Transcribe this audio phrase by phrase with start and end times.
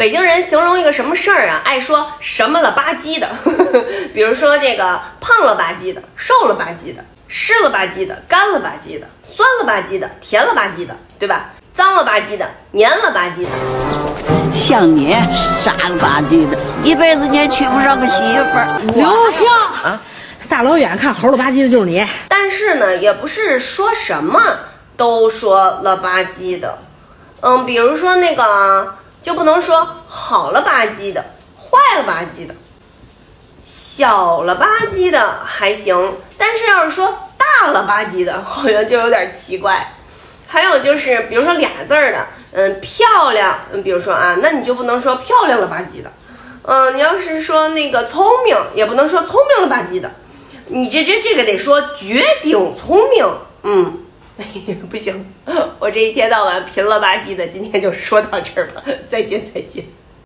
[0.00, 3.28] 北京人形容一个什么事儿啊，爱说什么了吧唧的，
[4.14, 11.50] 比如说这个胖了吧唧的，瘦了吧唧的，湿了吧唧的，干了吧唧的，酸了吧唧的，甜了吧唧的，对吧？
[11.74, 13.50] 脏了吧唧的，黏了吧唧的。
[14.54, 15.14] 像你
[15.60, 18.80] 傻了吧唧的，一辈子你也娶不上个媳妇儿。
[18.96, 19.46] 刘星
[19.84, 20.00] 啊，
[20.48, 22.02] 大老远看猴了吧唧的就是你。
[22.26, 24.40] 但是呢，也不是说什么
[24.96, 26.78] 都说了吧唧的，
[27.42, 31.24] 嗯，比如说那个就不能说好了吧唧的，
[31.56, 32.54] 坏了吧唧的，
[33.64, 39.92] 小了吧唧的还行，但是要是说大了吧唧的， 好像就有点奇怪。
[40.46, 46.10] 还有就是，比如说俩字儿的，嗯，漂亮，嗯，比如说啊，那你就不能说漂亮了吧唧的，
[46.62, 50.10] 嗯，你要是说那个聪明，也不能说聪明了吧唧的，
[50.66, 53.24] 你这这这个得说绝顶聪明，
[53.62, 54.04] 嗯，
[54.90, 55.26] 不行，
[55.78, 59.84] 我这一天到晚贫了吧唧的，今天就说到这儿吧，再见再见。